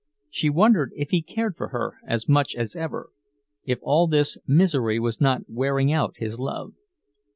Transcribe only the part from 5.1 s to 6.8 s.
not wearing out his love.